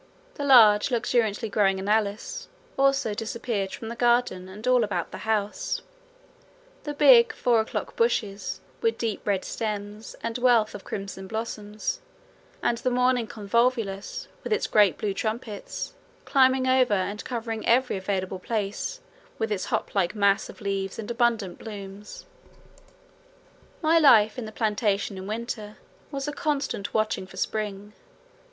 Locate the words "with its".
14.43-14.65, 19.37-19.65